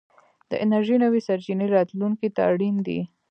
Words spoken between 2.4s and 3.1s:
اړين دي.